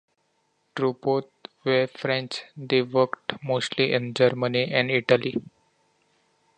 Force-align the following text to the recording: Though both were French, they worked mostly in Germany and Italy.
Though 0.75 0.93
both 0.93 1.29
were 1.63 1.85
French, 1.85 2.41
they 2.57 2.81
worked 2.81 3.33
mostly 3.43 3.93
in 3.93 4.15
Germany 4.15 4.71
and 4.73 4.89
Italy. 4.89 5.39